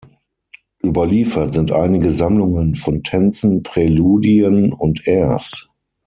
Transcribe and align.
Überliefert 0.83 1.53
sind 1.53 1.71
einige 1.71 2.11
Sammlungen 2.11 2.73
von 2.73 3.03
Tänzen, 3.03 3.61
Präludien 3.61 4.73
und 4.73 5.07
Airs. 5.07 5.69